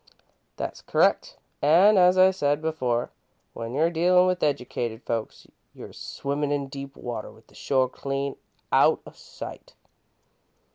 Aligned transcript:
"That's 0.57 0.81
c'rrect, 0.81 1.35
an' 1.61 1.95
as 1.95 2.17
I 2.17 2.31
said 2.31 2.59
before, 2.59 3.11
when 3.53 3.75
you're 3.75 3.91
dealin' 3.91 4.25
with 4.25 4.41
educated 4.41 5.03
folks, 5.03 5.45
you're 5.75 5.93
swimmin' 5.93 6.51
in 6.51 6.69
deep 6.69 6.97
water 6.97 7.29
with 7.29 7.45
the 7.45 7.53
shore 7.53 7.87
clean 7.87 8.35
out 8.71 9.01
o' 9.05 9.11
sight. 9.11 9.75